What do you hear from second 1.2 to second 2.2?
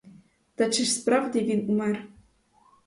він умер?